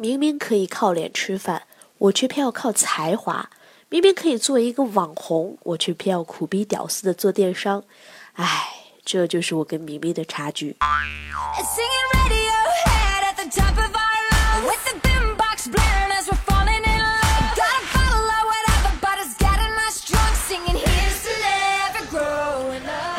[0.00, 1.64] 明明可以靠脸吃饭，
[1.98, 3.50] 我却偏要靠才华；
[3.90, 7.84] 明明可以做一个网红，我却偏要苦逼屌丝的做电商。
[8.32, 8.72] 唉，
[9.04, 10.78] 这就是我跟明明的差距。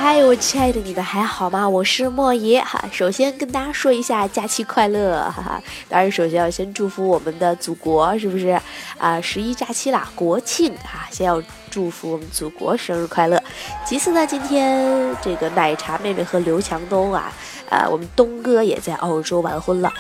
[0.03, 1.69] 嗨，我亲爱的，你们还好吗？
[1.69, 2.83] 我是莫爷哈。
[2.91, 5.63] 首先跟大家说一下假期快乐，哈哈。
[5.87, 8.59] 当然，首先要先祝福我们的祖国，是不是
[8.97, 9.21] 啊？
[9.21, 11.39] 十一假期啦，国庆哈，先要
[11.69, 13.39] 祝福我们祖国生日快乐。
[13.85, 17.31] 其次呢，今天这个奶茶妹妹和刘强东啊，
[17.69, 19.93] 呃，我们东哥也在澳洲完婚了。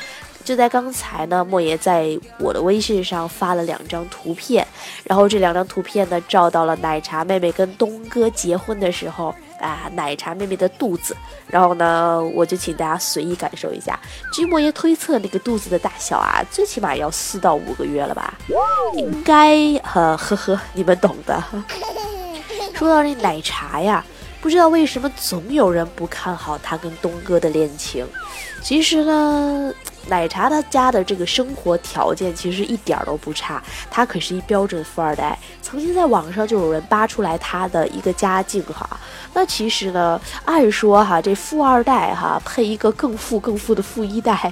[0.43, 4.67] 就在刚才呢，莫爷在我的微信上发了两张图片，
[5.03, 9.35] 然后这两张图片呢，照到了奶茶妹妹跟东哥结婚的时候。
[9.61, 11.15] 啊，奶茶妹妹的肚子，
[11.47, 13.99] 然后呢，我就请大家随意感受一下。
[14.33, 18.33] 据莫言推测，那个肚子的大小啊，最起码要四到五个月了吧？
[18.95, 21.41] 应该，呵呵呵，你们懂的。
[22.75, 24.03] 说到这奶茶呀，
[24.41, 28.07] 不知道为什么总有人不看好他跟东哥的恋情。
[28.61, 29.73] 其实呢。
[30.07, 35.37] 奶茶他家的这个生活条件其实一点都不差，他可是一标准富二代。
[35.61, 38.99] 曾经在网上就有人扒出来他的一个家境哈，
[39.33, 44.51] 那其实呢，按说哈，这富二代哈配一个更富更富的富一代。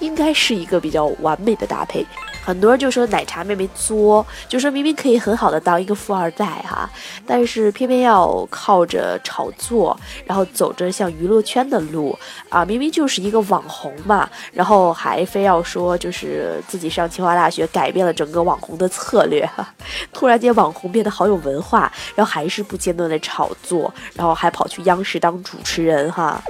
[0.00, 2.04] 应该是一个比较完美的搭配。
[2.46, 6.88] 很多人就说奶茶妹妹作，就说明明可以很好的当一个富二代哈，
[7.26, 12.16] 但是偏偏要靠着炒作，然后走着像娱乐圈的路
[12.48, 19.50] 啊，明明就是一个网红嘛，然后还非要说就是自己上清华大学改变了整个网红的策略，
[20.14, 26.40] 突然间网红变得好有文化，然后还是不间断的炒作，然后还跑去央视当主持人哈。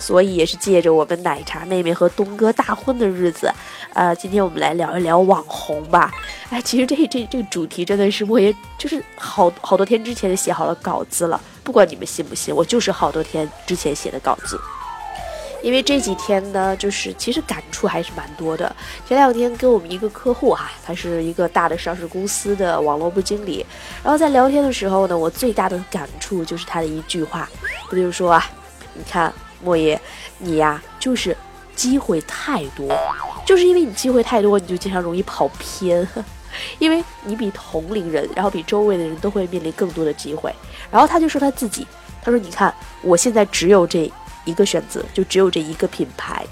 [0.00, 3.52] 所以也是借着我们奶茶妹妹和东哥大婚的日子，
[3.92, 6.10] 呃，今天我们来聊一聊网红吧。
[6.48, 14.58] 哎，其实这这这个主题真的是我也就是好好多天之前就写好了稿子了，不管你们信不信，我就是好多天之前写的稿子。
[15.62, 18.74] 因为这几天呢，就是其实感触还是蛮多的。
[19.06, 23.66] 前两天跟我们一个客户哈，他是一个大的上市公司的网络部经理，
[24.02, 27.46] 然后在聊天的时候呢，我最大的感触就是他的一句话，
[27.90, 28.42] 他就是说啊，
[28.94, 29.30] 你看。
[29.62, 30.00] 莫爷，
[30.38, 31.36] 你呀，就是
[31.74, 32.88] 机会太多，
[33.46, 36.06] 就是因为你机会太多，你就经常容易跑偏，
[36.78, 40.54] 因为你比同龄人，然后比周围的人都会面临更多的机会。
[40.90, 41.86] 然后他就说他自己，
[42.22, 44.10] 他说你看，我现在只有这
[44.44, 46.44] 一个选择，就只有这一个品牌，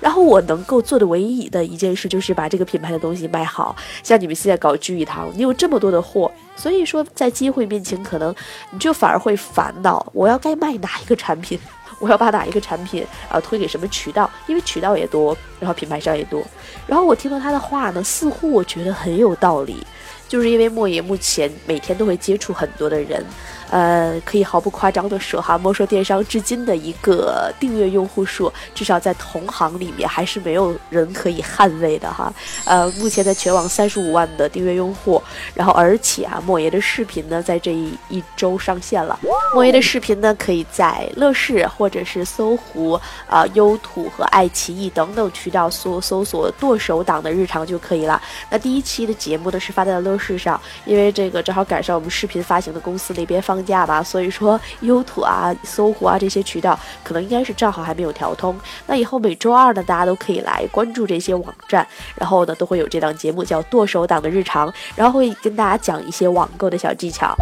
[0.00, 3.76] 然后我能够做的唯一的一件事就是把这个品牌的东西卖好。
[4.02, 8.34] 像你们现在搞聚义堂，你有这么多的货，所以说在机会面前，可能
[8.70, 11.58] 你就反而会烦恼，我要该卖哪一个产品。
[11.98, 14.30] 我要把哪一个产品啊推给什么渠道？
[14.46, 16.42] 因为渠道也多，然后品牌商也多。
[16.86, 19.86] 然后我听了他的话呢，似乎我觉得很有道理，
[20.28, 23.24] 就是因为莫言目前每天都会接触很多的人。
[23.68, 32.32] 呃，可以毫不夸张的说哈，莫说电商至今的一个订阅用户数，至少在同行里面还是没有人可以捍卫的哈。
[32.64, 35.20] 呃，目前在全网三十五万的订阅用户，
[35.52, 39.18] 然后而且啊，莫爷的视频呢，在这一一周上线了。
[39.52, 42.92] 莫爷的视频呢，可以在乐视或者是搜狐
[43.28, 48.22] 啊、优土和爱奇艺等等渠道搜搜索剁手党的日常就可以了。
[48.48, 53.56] 那第一期的节目呢，是发在了乐视上，因为这个正好赶上我们视频发行的公司那边放。
[53.66, 58.56] 假吧，所以说优土啊、搜狐啊这些渠道可能应该是账号还没有调通。
[58.86, 61.84] 那以后每周二呢，大家都可以来关注这些网站，
[62.14, 67.34] 然后呢都会有这档节目叫剁手党的日常，然后会跟大家讲一些网购的小技巧。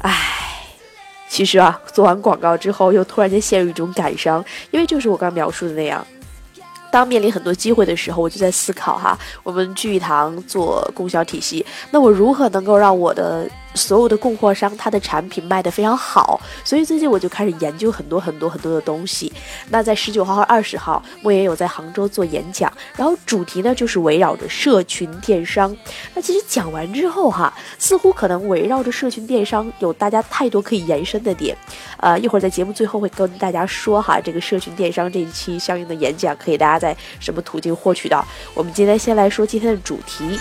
[0.00, 0.10] 唉，
[1.28, 6.06] 其实啊，做完广告之后又突然间陷入一种感伤，因为就是我刚描述的那样。
[6.92, 13.50] 当面临很多机会的时候，我就在思考哈，我们聚一堂做供销体系，那我如何能够让我的。
[13.74, 19.32] 所有的供货商，他的产品卖得非常好，所以最近我就开始研究很多很多很多的东西。
[19.70, 25.74] 那在十九号和二十号，莫言有在杭州做演讲，然后主题呢就是围绕着社群电商。
[26.14, 31.56] 那其实讲完之后哈，似乎可能围绕着社群电商有大家太多可以延伸的点。
[31.98, 38.24] 呃，一会儿在节目最后会跟大家说哈，这个社群电商这一期相应的演讲可以大家在什么途径获取到。
[38.54, 40.38] 我们今天先来说今天的主题。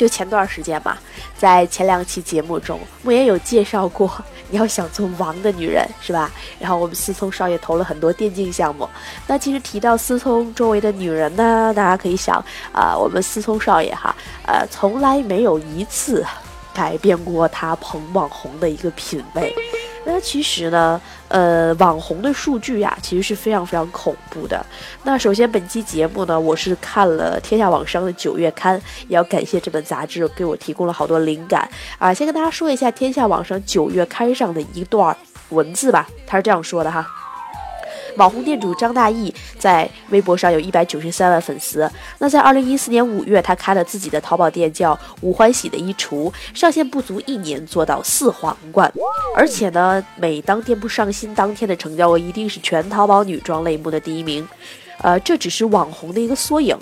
[0.00, 0.96] 就前段时间嘛，
[1.36, 4.10] 在前两期节目中，莫言有介绍过，
[4.48, 6.30] 你要想做王的女人是吧？
[6.58, 8.88] 然后我们思聪少爷投了很多电竞项目。
[9.26, 12.42] 那其实提到思聪周围的女人呢，大家可以想
[12.72, 14.16] 啊，我们思聪少爷哈，
[14.46, 16.24] 呃，从来没有一次
[16.72, 19.54] 改变过他捧网红的一个品味。
[20.04, 24.64] 那其实呢，呃，网红的数据呀，其实是非常非常恐怖的。
[25.04, 31.68] 那首先，本期节目呢，我是看了天下网商的九月刊，也要感谢这本杂志给我提供了好多灵感
[31.98, 32.12] 啊。
[32.12, 35.16] 先跟大家说一下天下网商九月刊上的一段
[35.50, 37.06] 文字吧，他是这样说的哈。
[38.16, 41.90] 网红店主张大奕在微博上有一百九十三万粉丝。
[42.18, 48.92] 那在二零一四年五月，他开了自己的淘宝店，叫吴欢喜的衣橱，上线不足一年做到四皇冠，
[49.36, 54.46] 而且呢，每当店铺上新当天的成交额一定是全淘宝女装类目的第一名。
[55.02, 56.76] 呃，这只是网红的一个缩影。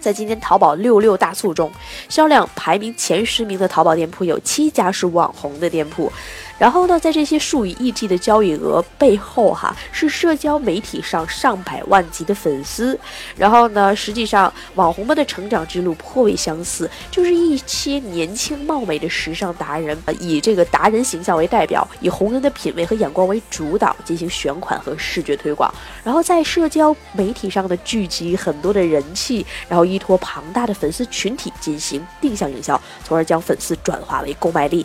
[0.00, 1.70] 在今天淘宝六六大促中，
[2.08, 6.10] 销量排名前十名的淘宝店铺有七家是网红的店铺。
[6.58, 12.98] 然后呢，在这些数以亿计的交易额背后，哈，是社交媒体上上百万级的粉丝。
[13.36, 25.72] 然后呢，实际上网红们的成长之路颇为相似，就是一些年轻貌美的时尚达人，以这个达人形象为代表，以红人的品味和眼光为主导进行选款和视觉推广，
[26.02, 34.84] 然后在社交媒体上的聚集很多的人气，然后依托庞大的粉丝群体进行定向营销，从而将粉丝转化为购买力。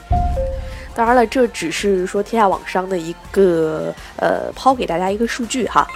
[0.96, 5.88] 当然了，这只是说天下网商的一个呃抛给大家一个数据哈。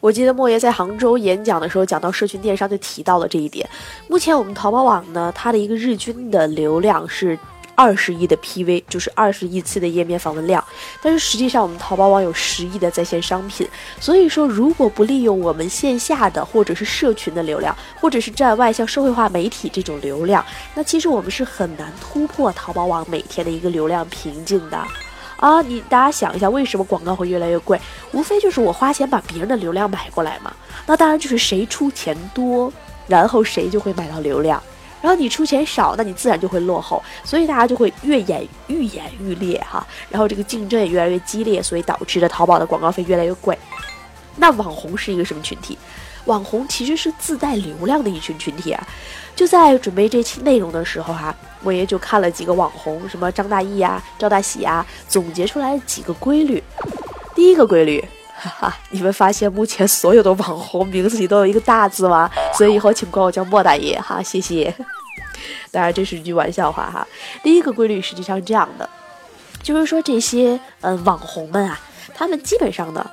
[0.00, 3.68] 我记得莫言在杭州演讲的时候讲到社群电商就提到了这一点。
[4.08, 7.38] 目前我们淘宝网呢，它的一个日均的流量是。
[7.80, 10.62] 二十亿的 PV 就是二十亿次的页面访问量，
[11.00, 13.66] 但是实际上我们淘宝网有十亿的在线商品，
[13.98, 20.44] 所以说如果不利用我们线下的或者是社群的流量，或者是站外像社会化媒体这种流量，
[20.74, 24.76] 那其实我们是很难突破淘宝网每天的一个流量瓶颈的
[25.38, 25.62] 啊！
[25.62, 27.80] 你大家想一下，为什么广告会越来越贵？
[28.12, 30.54] 无非就是我花钱把别人的流量买过来嘛。
[30.86, 32.70] 那当然就是谁出钱多，
[33.06, 34.62] 然后谁就会买到流量。
[35.02, 39.86] 然后你出钱少，那你自然就会落后，所以大家就会越演愈演愈烈哈。
[40.08, 43.58] 然后这个竞争也越来越激烈，所以导致的淘宝的广告费越来越贵。
[44.36, 45.78] 那网红是一个什么群体？
[46.26, 48.86] 网红其实是自带流量的一群群体啊。
[49.34, 56.62] 就在准备这期内容的时候哈，我也就看了几个网红，什么张大奕呀、赵大喜呀，总结出来几个规律。
[57.34, 58.04] 第一个规律。
[58.40, 62.30] 哈哈，你们发现目前所有的网红名字里都有一个大字吗？
[62.56, 64.74] 所以以后请管我叫莫大爷哈，谢谢。
[65.70, 67.06] 当然这是一句玩笑话哈。
[67.42, 68.88] 第一个规律实际上是这样的，
[69.62, 71.78] 就是说这些嗯网红们啊，
[72.14, 73.10] 他们基本上呢，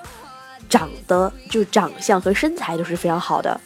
[0.70, 3.60] 长得就长相和身材都是非常好的。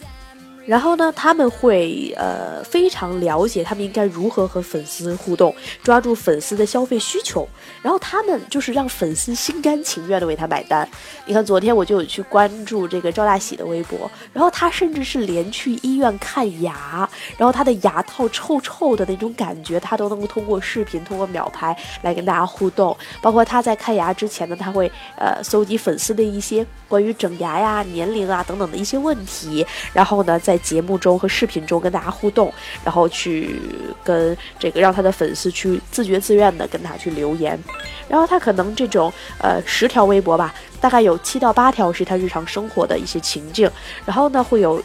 [0.72, 5.54] 然后呢，他们会呃非常了解他们应该如何和粉丝互动，
[5.84, 7.46] 抓住粉丝的消费需求，
[7.82, 10.88] 然后他们就是让粉丝心甘情愿的为他买单。
[11.26, 22.96] 你看，昨天我就有去关注这个赵大喜的微博，然后他甚至是连去医院看牙，然后他的牙套臭臭的那种感觉，他都能够通过视频、通过秒拍来跟大家互动。
[23.22, 30.58] 包括他在看牙之前呢，他会呃搜集粉丝的一些关于整牙呀、年龄啊等等的一些问题，然后呢在。
[30.62, 32.54] 节目中和视频中跟大家互动，
[32.84, 33.60] 然后去
[34.04, 37.60] 跟这个让他的粉丝去自觉自愿的跟他去留言，
[38.08, 43.70] 然后他可能这种呃十条微博吧，大概有七到八条是他日常生活的一些情境，
[44.06, 44.82] 然后呢会有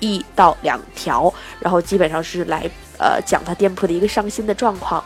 [0.00, 5.02] 一到两条，然后基本上是来呃讲他店铺的一个上新的状况。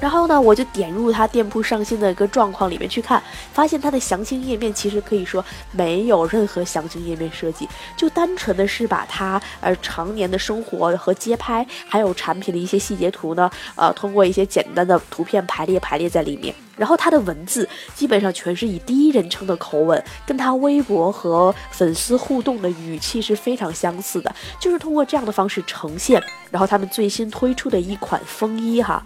[0.00, 3.22] 然后呢，我就点入他店铺上新的一个状况里面去看，
[3.52, 16.54] 发现他的详情页面其实可以说没有任何详情页面设计，就单纯的是把他呃常年的生活和街拍，还有产品的一些细节图呢， 呃，通过一些简单的图片排列排列在里面。
[16.76, 26.22] 然后他的文字基本上全是以第一人称的口吻，跟他微博和粉丝互动的语气是非常相似的，就是通过这样的方式呈现。
[26.52, 29.04] 然后他们最新推出的一款风衣哈。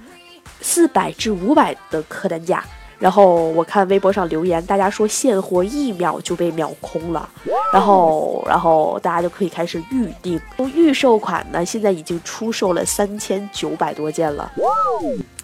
[0.63, 2.65] 四百至五百的客单价，
[2.99, 7.29] 然后我看微博上留言，大家说现货一秒就被秒空了，
[7.73, 10.41] 然后然后大家就可以开始预定，
[10.75, 14.51] 预售款呢现在已经出售了三千九百多件了。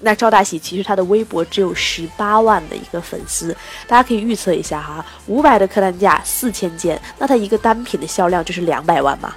[0.01, 3.53] 那赵大喜其实他的微博只有十八万的一个粉丝，
[3.89, 9.35] 大家可以预测一下哈，五百的客单价四千件，那他一个单品的销量就是两百万嘛，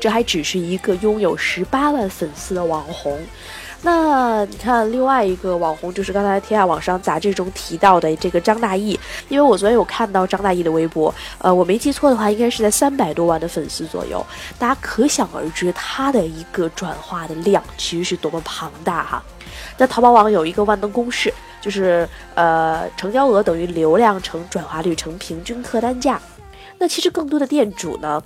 [0.00, 3.16] 这还只是一个拥有十八万粉丝的网红。
[3.82, 14.24] 那你看，另外一个网红就是刚才天下网商杂志中提到的这个张大奕，因为我昨天有看到张大奕的微博，呃，我没记错的话，应该是在三百多万的粉丝左右，
[14.58, 19.22] 大家可想而知他的一个转化的量其实是多么庞大哈。
[19.78, 26.20] 在淘宝网有一个万能公式，就是呃，成交额等于流量乘转化率乘平均客单价。
[26.78, 28.22] 那其实更多的店主呢？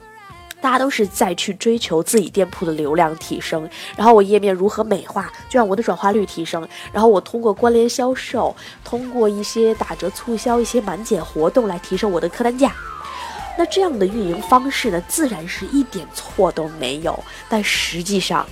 [0.65, 3.69] 大家都是在去追求自己店铺的流量提升，
[3.99, 12.73] 然后我页面如何美化，就让我的转化率提升，然后我通过关联销售，通过一些打折促销、一些满减活动来提升我的客单价。
[13.59, 18.47] 那这样的运营方式呢，自然是一点错都没有，但实际上。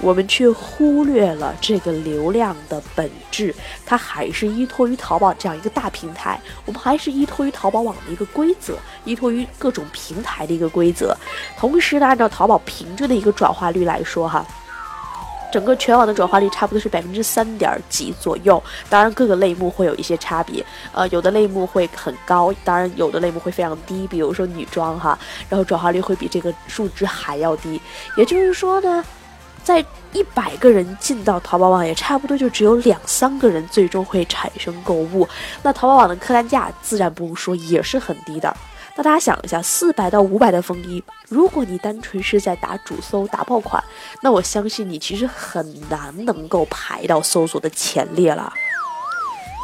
[0.00, 11.16] 我们却忽略了这个流量的本质，它还是依托于淘宝这样一个大平台，我们还是依托于淘宝网的一个规则，依托于各种平台的一个规则。
[11.56, 14.46] 同时呢，按照淘宝平均的一个转化率来说，哈，
[15.52, 18.62] 整个全网的转化率差不多是百分之三点几左右。
[18.88, 27.80] 当然，各个类目会有一些差别，呃，有的类目会很高，当然有的类目会非常低，比如说女装哈，然后转化率会比这个数值还要低。
[28.16, 29.04] 也就是说呢。
[29.68, 29.84] 在
[30.14, 35.28] 一百个人进到淘宝网，也差不多就只有两三个人最终会产生购物。
[35.62, 38.56] 那淘宝网的客单价自然不用说，也是很低的。
[38.96, 43.84] 那大家想一下，四百到五百的风衣，如果你单纯是在打主搜、打爆款，
[44.22, 48.50] 那我相信你其实很难能够排到搜索的前列了。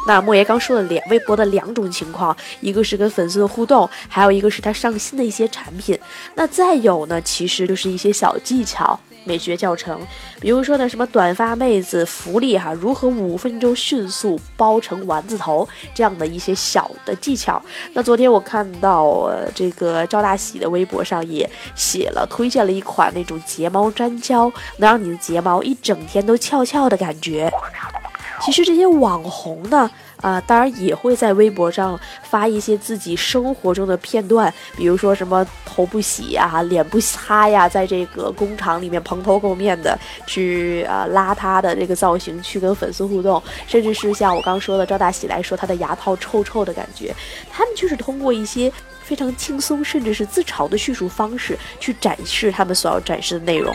[0.07, 5.99] 那莫爷刚说了两微博的两种情况，一个是跟粉丝的互动，还有一个是他上新的一些产品。
[6.35, 8.99] 那再有呢，其实就是一些小技巧。
[9.25, 9.99] 美学教程，
[10.39, 17.61] 比如说呢，什么短发妹子福利哈，如何五分钟迅速包成丸子头这样的一些小的技巧。
[17.93, 27.51] 那昨天我看到这个赵大喜的微博上也写了，推荐了一款那种睫毛粘胶，能让你的睫毛一整天都翘翘的感觉。
[28.41, 29.89] 其实这些网红呢。
[30.25, 47.13] 啊，当然也会在微博上发一些自己生活中的片段，比如说什么头不洗呀、脸不擦呀，在这个工厂里面蓬头垢面的去啊邋遢的这个造型去跟粉丝互动，甚至是像我刚说的赵大喜来说，他的牙套臭臭的感觉，
[47.51, 53.71] 他们就是通过一些非常轻松甚至是自嘲的叙述方式去展示他们所要展示的内容。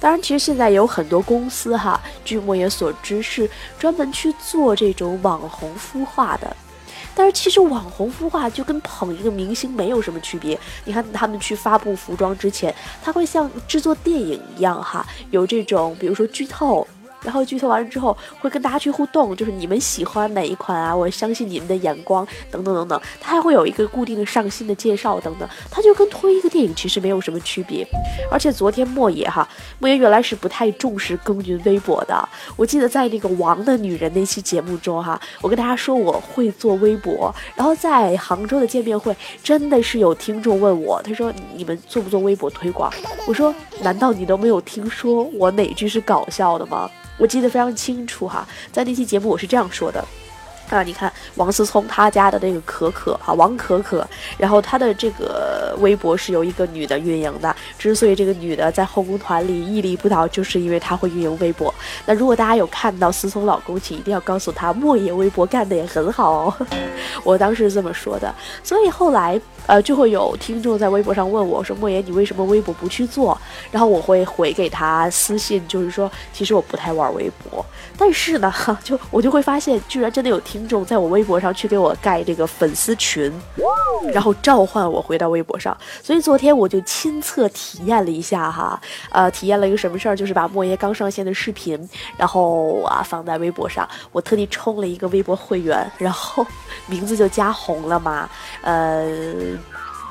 [0.00, 3.48] 当然，其实现在有很多公司哈，据莫言所知是
[3.78, 6.56] 专门去做这种网红孵化的。
[7.16, 10.58] 但是其实网红孵化就跟捧一个明星没有什么区别。
[10.84, 16.86] 你看他们去发布服装之前，他会像制作电影一样哈，有这种比如说剧透。
[17.24, 20.94] 然后剧透完了之后，会跟大家去互动，就是你们喜欢哪一款啊？
[20.94, 23.00] 我相信你们的眼光，等等等等。
[23.20, 27.86] 它还会有一个固定的上新的介绍等等，它就跟推一个电影其实没有什么区别。
[28.30, 32.28] 而且昨天莫爷哈，莫爷原来是不太重视耕耘微博的。
[32.56, 42.92] 我记得在那个王的女人那期节目中哈，我跟大家说我会做微博，然后在杭州的见面会，真的是有听众问我，他说你们做不做微博推广？
[43.26, 46.90] 我说难道你都没有听说我哪句是搞笑的吗？
[47.16, 50.04] 我记得非常清楚哈，在那期节目我是这样说的。
[50.70, 54.06] 啊，你看王思聪他家的那个可可啊，王可可，
[54.38, 57.54] 然后他的这个微博是由一个女的运营的。
[57.78, 61.72] 之所以这个女的在后宫团里屹立不倒，就是因为她会运营微博。
[62.06, 66.66] 那如果大家有看到思聪老公，请一定要告诉他，莫言微博干的也很好哦。
[67.22, 68.34] 我当时是这么说的。
[68.62, 73.38] 所以后来，呃，就会有听众在微博上问我说：“莫言，你为什么微博不去做？”
[73.70, 77.64] 然后我会回给他私信，就是说，其实我不太玩微博，
[77.98, 78.52] 但是呢，
[78.82, 80.53] 就我就会发现，居然真的有听。
[80.54, 83.32] 听众在我微博上去给我盖这个粉丝群，
[84.12, 88.80] 然后召唤我回到微博上，所以昨天我就亲测体验了一下哈，
[89.10, 91.76] 呃，体验了一个什么事儿，就是把莫爷刚上线的视频，
[92.16, 96.46] 然后啊放在微博上，我特地充了一个微博会员，然后
[96.86, 98.30] 名字就加红了嘛，
[98.62, 99.58] 呃。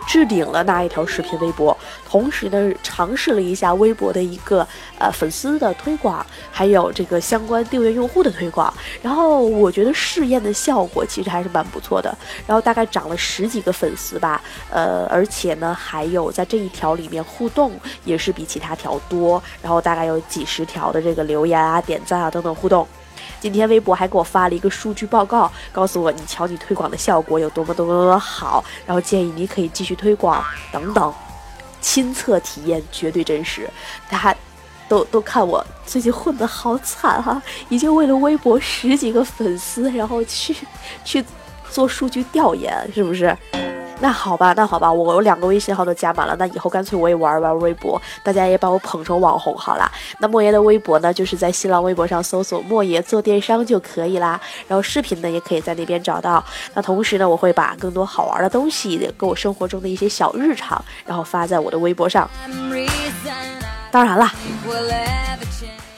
[0.07, 4.67] 置顶了那一条视频微博，同时呢尝试了一下微博的一个
[4.97, 8.73] 呃粉丝的推广，还有这个相关订阅用户的推广。
[9.01, 12.15] 然后我觉得试验的效果其实还是蛮不错的。
[12.45, 17.71] 然后大概涨了十几个粉丝吧，呃，而且呢还有在这一条里面互动
[18.05, 19.41] 也是比其他条多。
[19.61, 22.87] 然后大概有几十条的这个留言啊、点赞啊等等互动。
[23.43, 31.13] 今天微博还给我发了一个数据报告，告诉我你瞧你推广的效果有多么多么多么好，然后建议你可以继续推广等等，
[31.81, 33.69] 亲测体验绝对真实。
[34.09, 34.33] 大家
[34.87, 40.55] 都都看我最近混得好惨哈， 已经为了微博十几个粉丝，然后去
[41.03, 41.21] 去
[41.69, 43.37] 做数据调研，是不是？
[44.03, 49.89] 那好吧，那好吧，我有两个微信号都加满了，那以后干脆我也玩玩微博，大家也把我捧成网红好啦。
[50.19, 54.37] 那莫爷的微博呢，就是在新浪微博上搜索“莫爷做电商”就可以啦。
[54.67, 56.43] 然后视频呢，也可以在那边找到。
[56.73, 62.29] 那同时呢，我会把更多好玩的东西，跟我生活中的一些小日常，然后发在我的微博上。
[63.89, 64.29] 当然了。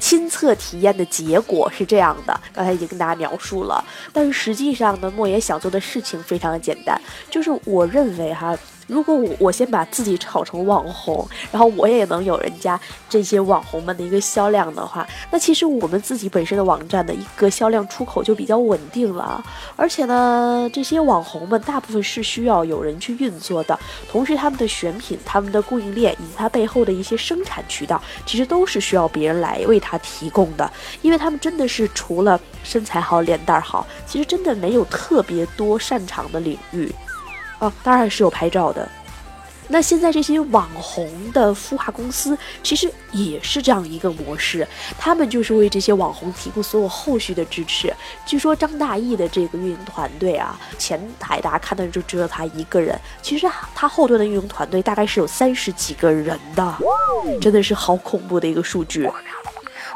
[0.06, 3.84] 亲测体验的结果是这样的，刚才已经跟大家描述了。
[4.14, 6.96] 但是实际上呢，莫言想做的事情非常的简单，
[7.28, 8.56] 就是我认为哈，
[8.88, 19.44] 如果我我先把自己炒成网红，然后我也能有人家这些网红们的一个销量的话，那其实我们自己本身的网站的一个销量出口就比较稳定了。
[19.76, 23.78] 而且呢，这些网红们大部分是需要有人去运作的，
[24.12, 36.94] 同时他们的选品、他们的供应链以及他背后的一些生产渠道，其实都是需要别人来为他提供的，因为他们真的是除了身材好、脸蛋好，其实真的没有特别多擅长的领域。
[37.84, 38.88] 当然是有拍照的。
[39.68, 47.92] 那现在这些网红的孵化公司其实也是这样一个模式，他们就是为这些网红提供所有后续的支持。
[48.28, 56.78] 据说张大奕的这个运营团队啊，前台大家看的就只有他一个人，其实他后端的运营团队大概是有三十几个人的，
[57.42, 59.10] 真的是好恐怖的一个数据。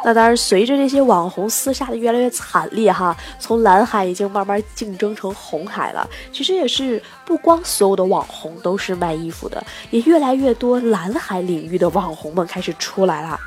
[0.04, 6.10] 那当然，随着这些网红厮杀的越来越惨烈哈，从蓝海已经慢慢竞争成红海了。
[6.32, 13.38] 其实也是不光所有的网红都是卖衣服的，也越来越多蓝海领域的网红们开始出来了。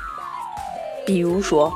[1.05, 1.73] 比如说，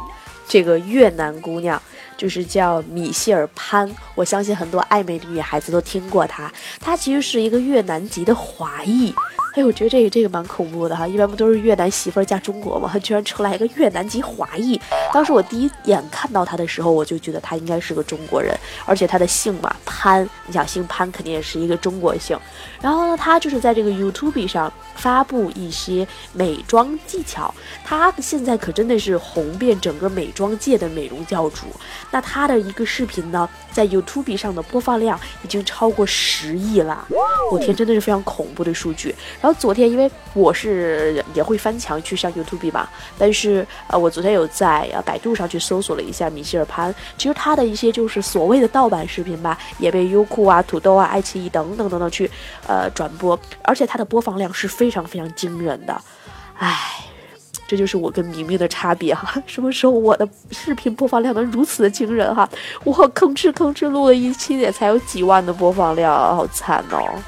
[0.47, 1.81] 这个越南姑娘
[2.15, 6.51] 就是叫米歇尔潘，我相信很多爱美的女孩子都听过她。
[6.79, 9.11] 她其实是一个越南籍的华裔。
[9.57, 12.93] 哎，我觉得这个这个蛮恐怖的哈，一般不都是越南媳妇儿嫁中国吗？
[13.01, 14.79] 居然出来一个越南籍华裔。
[15.11, 22.37] 当时我第一眼看到他的时候，我就觉得他应该是个中国人，而且他的姓嘛潘，你想姓潘肯定也是一个中国姓。
[22.79, 27.51] 然后呢，他就是在这个 YouTube 上发布一些美妆技巧，
[27.83, 31.65] 他现在可真的是红遍整个美妆界的美容教主。
[32.11, 37.07] 那他的一个视频呢，在 YouTube 上的播放量已经超过十亿了，
[37.51, 39.13] 我天，真的是非常恐怖的数据。
[39.39, 52.27] 然后昨天，因为我是也会翻墙去上 YouTube 嘛，但是呃，我昨天有在呃百度上去搜索了一下米歇尔潘，其实他的一些就是所谓的盗版视频吧，也被优酷啊、土豆啊、爱奇艺等等等等去
[52.65, 56.01] 呃转播，而且它的播放量是非常非常惊人的。
[56.57, 57.05] 唉，
[57.67, 62.49] 这就是我跟明明的差别哈， 什么时候我的视频播放量能如此的惊人哈？
[62.85, 67.21] 我吭哧吭哧录了一期也才有几万的播放量，好惨哦。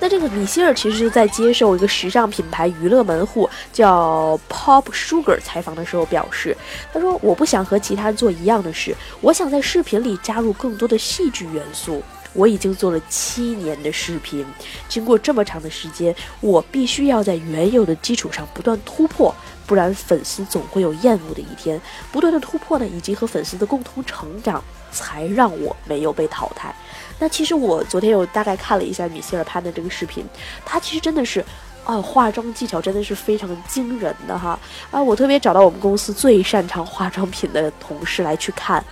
[0.00, 6.54] 那这个米歇尔其实是在接受一个时尚品牌娱乐门户叫 Pop Sugar 采访的时候表示，
[6.92, 12.02] 他说：“我不想和其他人做一样的事，我想在视频里加入更多的戏剧元素。
[12.34, 14.44] 我已经做了七年的视频，
[14.88, 19.34] 经过这么长的时间，我必须要在原有的基础上不断突破，
[19.66, 21.80] 不然粉丝总会有厌恶的一天。
[22.12, 26.74] 不断的突破呢，以及和粉丝的共同成长，才让我没有被淘汰。”
[27.20, 30.24] 那其实我昨天有大概看了一下米歇尔潘的这个视频，
[30.64, 31.42] 他其实真的是，
[31.84, 34.58] 啊，化妆技巧真的是非常惊人的哈
[34.90, 35.00] 啊！
[35.00, 38.84] 我特别找到我们公司最擅长化妆品的同事来去看，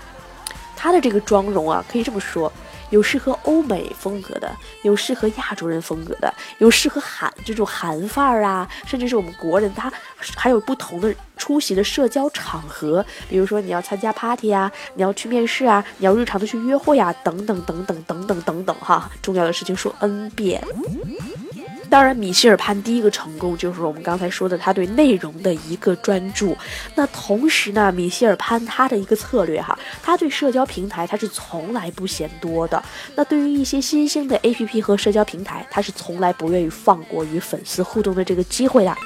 [0.77, 2.51] 他的这个妆容啊，可以这么说。
[2.93, 9.91] 有适合欧美风格的，有适合亚洲人风格的，有适合韩这种韩范儿啊，甚至是我们国人，他
[10.37, 20.63] 还有不同的出席的社交场合，比如说你要参加 party 啊，你要去面试啊，你要日常的去约会啊，等等等等等等等等哈，重要的事情说 n 遍。
[21.93, 26.57] 当然，米歇尔潘第一个成功就是我们刚才说的他对内容的一个专注。
[26.95, 32.83] 那同时呢，米歇尔潘他的一个策略哈，他对社交平台他是从来不嫌多的。
[33.15, 38.97] 那对于一些新兴的 APP 和社交平台，他是从来不愿意放过与粉丝互动的这个机会的。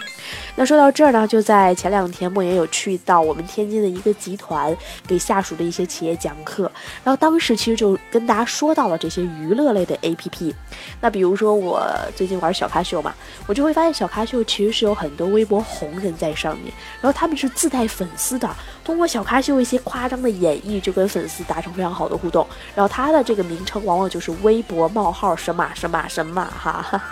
[0.54, 4.74] 那说到这儿呢，就在前两天，莫言有去到我们天津的一个集团，
[5.06, 6.70] 给下属的一些企业讲课。
[7.04, 10.54] 然后当时其实就跟大家说到了这些娱乐类的 APP。
[11.00, 13.14] 那比如说我最近玩小咖秀嘛，
[13.46, 18.48] 我就会发现小咖秀其实是有很多微博红人在上面，然后他们是自带粉丝的，
[18.84, 22.46] 通过小咖秀一些夸张的演绎，就跟粉丝达成非常好的互动。
[22.74, 27.02] 然后他的这个名称往往就是微博冒号什么什么什么哈。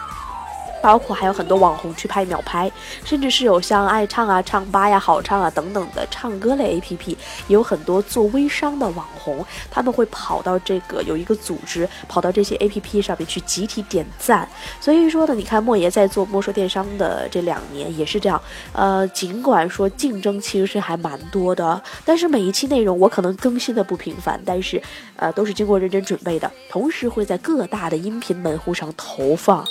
[0.84, 2.70] 包括还有很多网红去拍秒拍，
[3.06, 7.16] 甚至是有像爱唱啊、唱吧呀、好唱啊等等的唱歌类 APP，
[7.48, 14.46] 有很多做微商的网红，他们会跑到这个有一个组织，跑到这些 APP 上面去集体点赞。
[14.78, 18.38] 所以说呢，你看莫爷在做莫说电商的这两年也是这样，
[18.74, 24.82] 呃，尽管说竞争其实是还蛮多的，但是每一期内容我可能更新的不频繁，但是
[25.16, 29.64] 呃都是经过认真准备的，同时会在各大的音频门户上投放。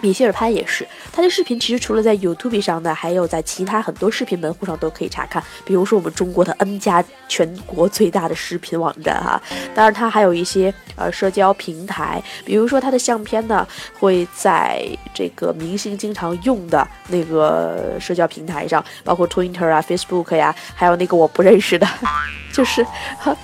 [0.00, 5.42] 米歇尔潘也是，他的视频其实除了在 YouTube 上呢，还有在其他很多视频门户上都可以查看。
[5.64, 9.40] 比如说我们中国的 N 加全国最大的视频网站哈，
[9.74, 13.66] 当然他还有一些呃社交平台，比如说他的相片呢
[13.98, 21.86] 会在这个明星经常用的那个社交平台上，包括 Twitter 啊、Facebook 呀，还有那个我不认识的，
[22.52, 22.86] 就是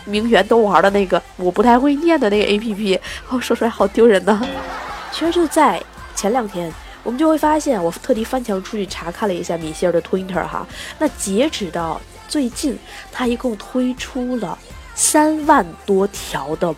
[0.05, 4.41] 名媛都玩的那个我不太会念的那个 APP，哦，说出来好丢人呢。
[5.13, 5.81] 其实就在
[6.15, 6.73] 前两天，
[7.03, 10.67] 我们就会发现，我特地翻墙出去查看了一下米歇尔的 Twitter 哈，
[10.99, 12.79] 那截止到最近，
[13.13, 14.59] 他一共推出了
[14.95, 16.75] 三万多条的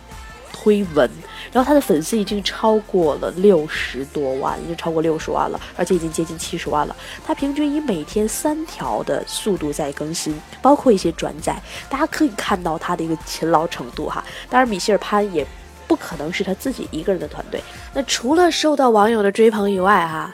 [0.51, 1.09] 推文。
[1.49, 6.95] 然后他的粉丝已经超过了六十多万，已经超过六十万了，而且已经接近七十万了。
[7.25, 14.23] 他平均以每天三条的速度在更新，包括一些转载，大家可以看到他的一个勤劳程度哈。
[14.49, 15.47] 当然，米歇尔潘也
[15.87, 17.61] 不可能是他自己一个人的团队。
[17.93, 20.33] 那除了受到网友的追捧以外哈，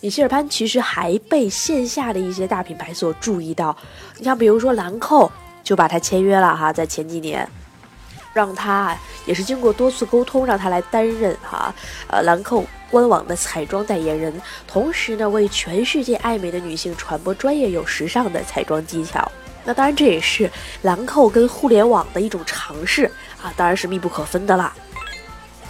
[0.00, 3.76] 米歇尔潘其实还被线下的一些大品牌所注意到。
[4.16, 5.30] 你像比如说兰蔻
[5.62, 7.48] 就把他签约了哈，在前几年。
[8.32, 8.94] 让他
[9.24, 11.74] 也是经过多次沟通，让他来担任哈
[12.06, 14.30] 呃兰蔻官网的彩妆代言人，
[14.68, 19.32] 同时呢为全世界爱美的女性传播专业又时尚的彩妆技巧。
[19.64, 20.50] 那当然这也是
[20.82, 23.10] 兰蔻跟互联网的一种尝试
[23.46, 24.74] 啊，当然是密不可分的啦。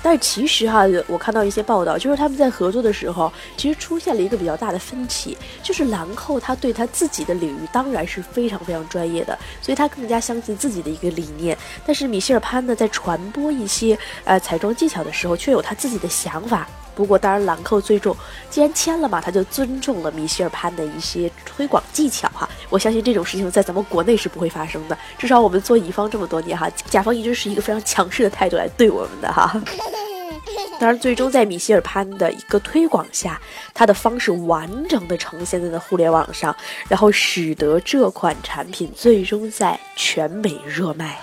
[0.02, 11.58] 但是其实哈，我看到一些报道，就是他们在合作的时候，其实出现了一个比较大的分歧，就是兰蔻他对他自己的领域当然是非常非常专业的，所以他更加相信自己的一个理念。
[11.84, 16.68] 但是米歇尔潘呢，在传播一些呃彩妆技巧的时候，却有他自己的想法。
[16.96, 18.16] 不过，当然，兰蔻最终
[18.50, 22.48] 既然签了嘛，他就尊重了米歇尔潘的一些推广技巧哈。
[22.70, 24.96] 我相信这种事情在咱们国内是不会发生的。
[25.18, 29.52] 至少我们做乙方这么多年哈，甲方一直是一个非常强势的态度来对我们的哈。
[30.80, 33.40] 当然，最终在米歇尔潘的一个推广下，
[33.74, 36.54] 它的方式完整的呈现在了互联网上，
[36.88, 41.18] 然后使得这款产品最终在全美热卖。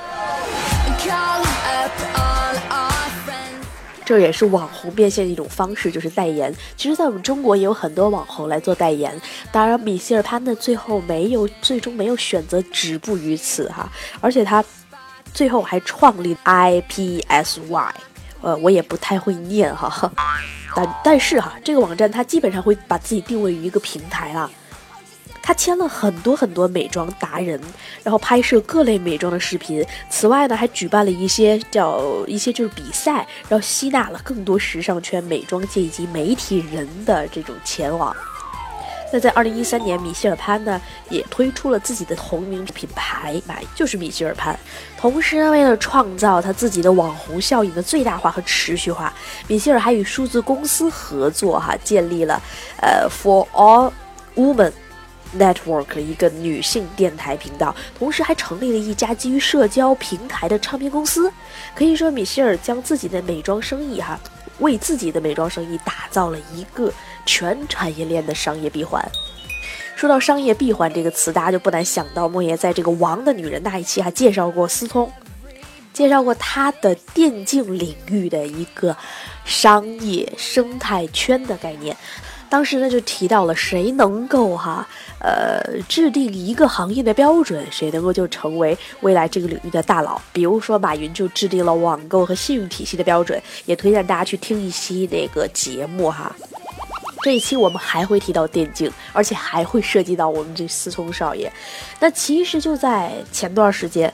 [4.06, 6.54] 这也是网红变现的一种方式，就是代言。
[6.76, 9.20] 其实，在我们中国也有很多网红来做代言。
[9.52, 14.64] 当然，米歇尔潘呢，最后没有，最终没有选择止步于此哈，而且他
[15.34, 17.90] 最后还创立 IPSY，
[18.42, 20.12] 呃，我也不太会念哈，
[20.76, 24.50] 但但是哈，这个网站它基本上会把自己定位于一个平台啦。
[25.46, 27.60] 他签了很多很多美妆达人，
[28.02, 29.86] 然后拍摄各类美妆的视频。
[30.10, 38.16] 此外呢，还举办了一些叫一些就是比赛，然后吸纳了更多时尚圈、美妆界以及媒体人的这种前往。
[39.12, 44.58] 那在二零一三年，米歇尔潘呢也推出了自己的同名品牌，买就是米歇尔潘。
[44.98, 49.14] 同时呢，为了创造他自己的网红效应的最大化和持续化，
[49.48, 52.42] 米歇尔还与数字公司合作，哈，建立了
[52.82, 53.92] 呃 For All
[54.36, 54.72] Women。
[55.38, 61.32] Network 一个女性电台频道，同时还成立了一家基于社交平台的唱片公司。
[61.76, 64.20] 可以说，米歇尔将自己的美妆生意哈，
[64.60, 66.92] 为自己的美妆生意打造了一个
[67.26, 69.04] 全产业链的商业闭环。
[69.96, 75.12] 说到商业闭环这个词，大家就不难想到，莫言在这个《王的女人》那一期还介绍过思通，
[75.94, 78.96] 介绍过他的电竞领域的一个
[79.46, 81.96] 商业生态圈的概念。
[82.54, 84.88] 当时呢，就提到了谁能够哈，
[85.18, 90.22] 呃，制定一个行业的标准，谁能够就成为未来这个领域的大佬。
[90.32, 96.32] 比如说，马云就制定了网购和信用体系的标准，也推荐大家去听一期那个节目哈。
[97.24, 101.52] 这一期我们还会提到电竞，而且还会涉及到我们这思聪少爷。
[102.00, 104.14] 那其实就在前段时间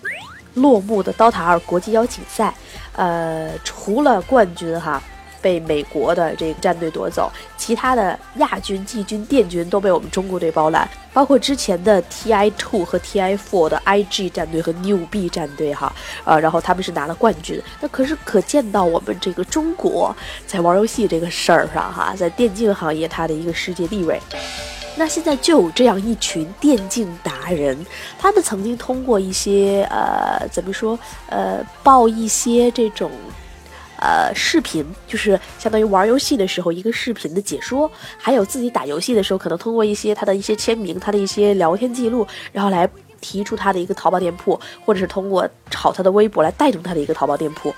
[0.53, 2.55] 落幕的《刀塔二》国际邀请赛，
[2.93, 5.03] 呃，除了冠军哈。
[5.41, 17.61] 被美国的这个战队夺走，其他的亚军、季军、殿军都被我们中国队包揽，包括之前的 TI Two 和 TI Four 的 IG 战队和 New B 战队哈，呃，然后他们是拿了冠军。
[17.79, 24.19] 那可是可见到我们这个中国在玩游戏这个事儿上哈，在电竞行业它的一个世界地位。
[24.97, 27.85] 那现在就有这样一群电竞达人，
[28.17, 33.09] 他们曾经通过一些呃怎么说呃报一些这种。
[33.99, 42.89] 呃，视频就是相当于玩游戏的时候一个视频的解说，还有自己打游戏的时候，可能通过一些他的一些签名、他的一些聊天记录，然后来
[43.21, 47.73] 提出他的一个淘宝店铺，或者是通过炒他的微博来带动他的一个淘宝店铺。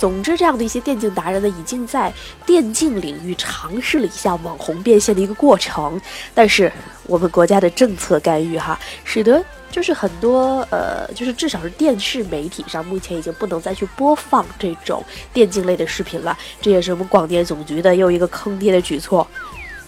[0.00, 2.10] 总之，这样的一些电竞达人呢，已经在
[2.46, 6.00] 电竞领域尝试了一下网红变现的一个过程，
[6.34, 6.72] 但是
[7.04, 9.44] 我们国家的政策干预哈，使得。
[9.70, 15.00] 就是很多呃，就是至少是电视媒体上，目前已经不能再去播放这种
[15.32, 16.36] 电竞类的视频了。
[16.60, 19.24] 这也是我们广电总局的又一个坑爹的举措。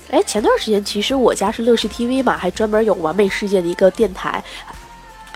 [0.09, 4.45] 哎，前段时间其实我家是乐视 TV 嘛，还专门有完美世界的一个电台，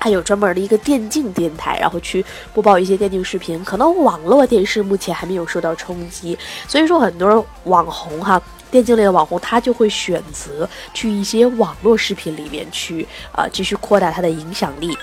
[0.06, 3.64] 还有专门的一个电竞电台，然后去播报一些电竞视频。
[3.64, 6.38] 可能网络电视目前还没有受到冲击，
[6.68, 8.40] 所以说很多网红哈。
[8.70, 14.96] 电竞类的网红，他就会选择去一些网络视频里面去，呃，继续扩大他的影响力。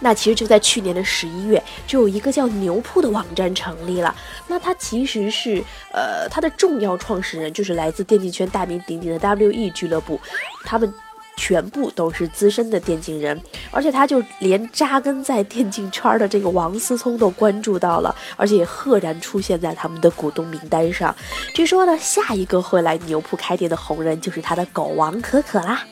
[0.00, 4.14] 那其实就在去年的十一月，就有一个叫牛铺的网站成立了。
[4.46, 10.20] 那它其实是，呃，它的重要创始人就是来自电竞圈大名鼎鼎的 WE 俱乐部，
[10.64, 10.92] 他们
[11.38, 21.14] 全部都是资深的电竞人，而且他就连扎根在电竞圈的这个王思聪都关注到了，而且也赫然出现在他们的股东名单上。
[21.54, 25.84] 据说呢，下一个会来牛铺开店的红人就是他的狗王可可啦。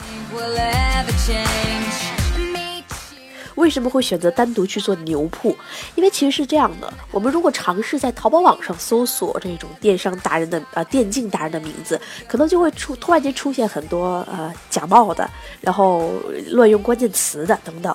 [3.57, 5.55] 为什么会选择单独去做牛铺？
[5.97, 15.29] 因为其实是这样的，我们如果尝试在淘宝网上搜索这种电商达人的呃电竞达人的名字，可能就会出突然间出现很多呃假冒的，
[15.61, 16.11] 然后
[16.51, 17.95] 乱用关键词的等等。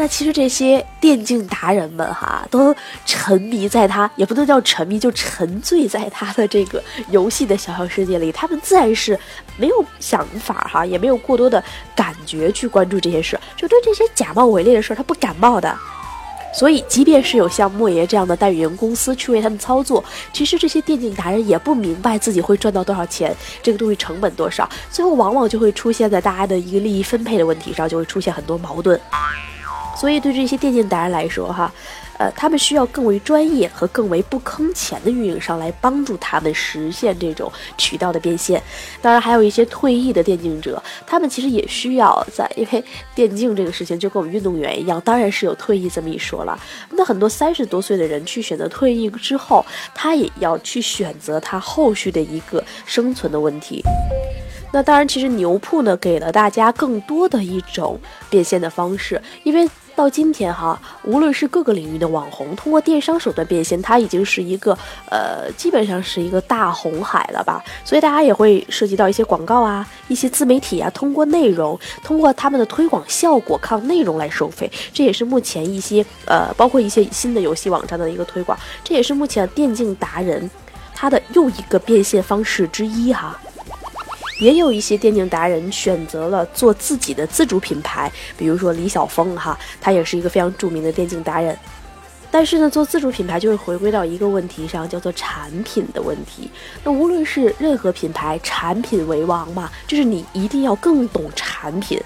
[0.00, 2.72] 那其实这些电竞达人们哈，都
[3.04, 6.80] 沉迷在他，也不能叫沉迷，就沉醉在他的这个
[7.10, 8.30] 游戏的小小世界里。
[8.30, 9.18] 他们自然是
[9.56, 11.62] 没有想法哈，也没有过多的
[11.96, 15.76] 感觉去关注这些事，就对这些假冒伪劣的事儿他不感冒的。
[16.54, 28.98] 所以，即便是有像莫爷这样的代理人公司去为他们操作，其实这些电竞达人也不明白自己会赚到多少钱，这个东西成本多少，最后往往就会出现在大家的一个利益分配的问题上，就会出现很多矛盾。
[29.98, 31.72] 所以，对这些电竞达人来说，哈，
[32.18, 38.62] 呃，他们需要更为专业和更为不坑钱的运营商来帮助他们实现这种渠道的变现。
[39.02, 46.56] 当然，还有一些退役的电竞者，他们其实也需要在，因为电竞这个事情就跟我们运动员一样，当然是有退役这么一说了。
[46.92, 53.82] 那很多三十多岁的人去选择退役之后，他也要去选择他后续的一个生存的问题。
[54.72, 57.98] 那当然，其实牛铺呢，给了大家更多的一种
[58.30, 59.68] 变现的方式，因为。
[59.98, 64.78] 到今天哈，无论是各个领域的网红，通过电商手段变现，它已经是一个
[65.10, 67.60] 呃，基本上是一个大红海了吧。
[67.84, 74.70] 所以大家也会涉及到一些广告啊，一些自媒体啊，通过内容，通过他们的推广效果，靠内容来收费。
[74.92, 78.56] 这也是目前一些呃，包括一些新的游戏网站的一个推广。
[78.84, 80.48] 这也是目前电竞达人
[80.94, 83.36] 他的又一个变现方式之一哈。
[84.38, 91.56] 也有一些电竞达人选择了做自己的自主品牌，比如说李晓峰哈，他也是一个非常著名的电竞达人。
[92.30, 96.50] 但是呢，做自主品牌就会回归到一个问题上，叫做产品的问题。
[96.84, 101.98] 那无论是任何品牌，产品为王嘛，就是你一定要更懂产品。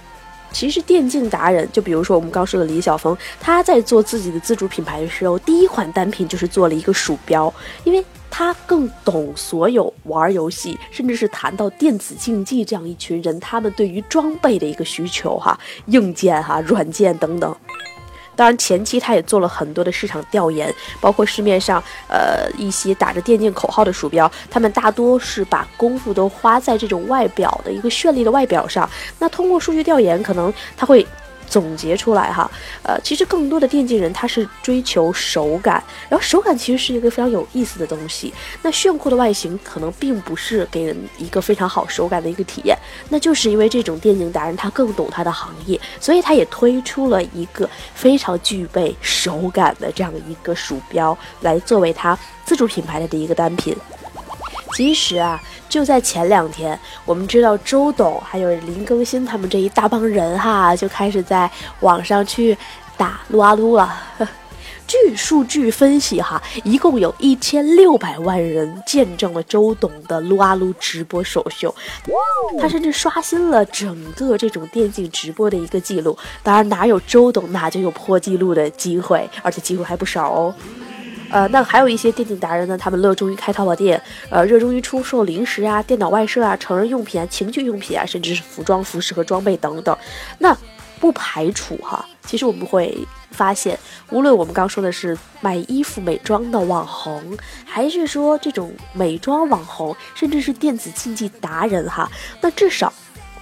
[0.53, 7.53] 其实电竞达人，就比如说我们刚说的李晓峰，他在做自己的自主品牌的时候，第一款单品就是做了一个鼠标，
[7.85, 8.03] 因为。
[8.35, 17.55] 他更懂所有玩游戏，甚至是谈到电子竞技这样一群人，他们对于装备的一个需求，哈，硬件哈，软件等等。
[18.35, 28.89] 当然，前期他也做了很多的市场调研，包括市面上呃一些打着电竞口号的鼠标，他们大多是把功夫都花在这种外表的一个绚丽的外表上。
[29.19, 31.07] 那通过数据调研，可能他会。
[31.53, 32.51] 总结出来哈，
[32.83, 38.33] 呃，其实更多的电竞人他是追求手感，然后手感其实是一个非常有意思的东西。
[38.63, 42.75] 那炫酷的外形可能并不是给人一个非常好手感的一个体验，
[43.11, 53.77] 那就是因为这种电竞达人他更懂他的行业，所以他也推出了一个非常具备手感的这样一个鼠标，来作为他自主品牌的第一个单品。
[54.75, 62.57] 其实啊，就在前两天，我们知道周董还有林更新他们这一大帮人哈，就开始在网上去
[62.97, 64.03] 打撸啊撸了。
[64.85, 71.75] 据数据分析哈，一共有一千六百万人见证了周董的撸啊撸直播首秀，
[72.61, 76.19] 他甚至刷新了整个这种电竞直播的一个记录。
[76.43, 80.55] 当然，哪有周董哪就有破纪录的机会，而且机会还不少哦。
[81.33, 89.97] 呃，那还有一些电竞达人呢，他们热衷于开淘宝店，呃，热衷于出售零食啊、电脑外设啊、成人用品啊、情趣用品啊，甚至是服装、服饰和装备等等。
[90.39, 90.57] 那
[91.01, 92.97] 不排除哈，其实我们会
[93.31, 93.77] 发现，
[94.11, 102.09] 无论我们刚说的是卖衣服、美妆的网红，还是说这种美妆网红，甚至是电子竞技达人哈，
[102.41, 102.93] 那至少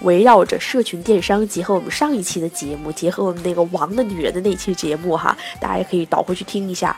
[0.01, 6.97] 围绕着社群电商，结合我们上一期的节目，结合我们那个王的女人的那期节目哈，大家也可以倒回去听一下。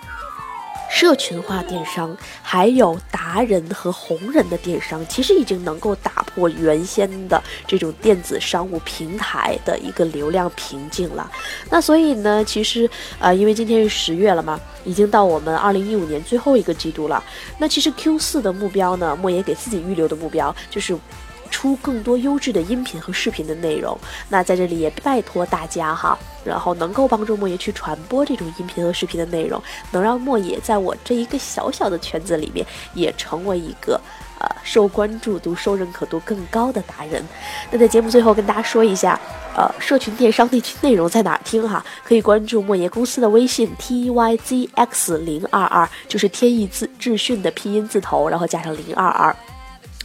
[0.93, 11.29] 社群化电商，还有达人和红人的电商，其实已经能够打破原先的这种电子商务平台的一个流量瓶颈了。
[11.71, 17.25] 那所以呢，其实呃，因为今天是十月了嘛，已经到我们二零一五年最后一个季度了。
[17.59, 20.97] 那其实 Q 四的目标呢，莫言给自己预留的目标就是。
[21.63, 23.97] 出更多优质的音频和视频的内容，
[24.29, 33.93] 那在这里也拜托大家哈，然后能够帮助莫爷去传播这种音频和视频的内容，能让莫爷在我这一个小小的圈子里面也成为一个
[34.41, 37.25] 呃受关注度、受认可度更高的达人。
[37.71, 39.17] 那在节目最后跟大家说一下，
[39.55, 41.87] 呃，社群电商那内容在哪儿听哈？
[42.03, 49.37] 可以关注莫言公司的微信 t y z x 零二二，就是天意字智讯的拼音字头，然后加上零二二，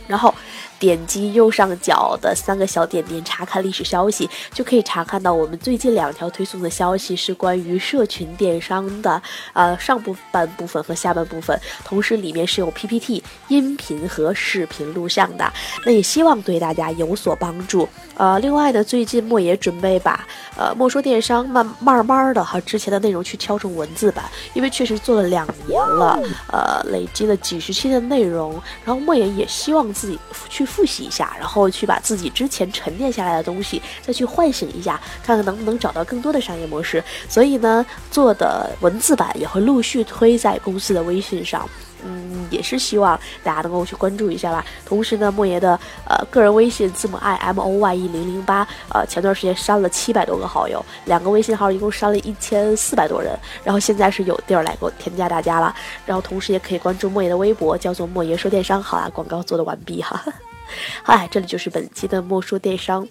[0.05, 0.31] 然后。
[0.79, 9.19] 点击右上角的三个小点点，查看历史消息，就可以查看到我们最近两条推送的消息是关于社群电商的，
[9.53, 15.51] 呃，上部半部分和下半部分，同时里面是有 PPT、音频和视频录像的，
[15.83, 17.89] 那也希望对大家有所帮助。
[18.15, 26.19] 呃，另外呢，最近莫言准备把呃莫说电商慢慢慢的哈之前的内容去敲成文字版，因为确实做了两年了，
[26.51, 28.53] 呃，累积了几十期的内容，
[28.85, 30.66] 然后莫言也希望自己去。
[30.67, 37.03] 复习一下，然后去把自己之前沉淀下来的东西再去唤醒一下，看看能不能找到更多的商业模式。
[37.27, 41.67] 所以呢，做的文字版也会陆续推在公司的微信上。
[42.05, 44.63] 嗯，也是希望大家能够去关注一下吧。
[44.85, 45.77] 同时呢，莫爷的
[46.07, 55.75] 呃个人微信字母 i m o y e 零零八，呃前段时间删了七百多个好友，两个微信号一共删了一千四百多人，然后现在是有地儿来给我添加大家了。
[56.05, 58.81] 然后同时也可以关注莫爷的微博，叫做莫爷说电商。
[58.81, 60.23] 好啦，广告做的完毕哈。
[61.03, 63.07] 嗨，这里就是本期的莫说电商。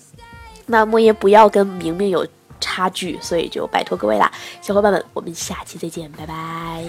[0.66, 2.26] 那莫言不要跟明明有
[2.60, 6.84] 差距，所以就拜托各位啦，小伙伴们，我们下期再见，拜拜。